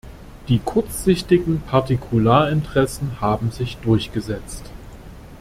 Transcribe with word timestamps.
Die 0.47 0.57
kurzsichtigen 0.57 1.61
Partikularinteressen 1.61 3.21
haben 3.21 3.51
sich 3.51 3.77
durchgesetzt. 3.83 4.71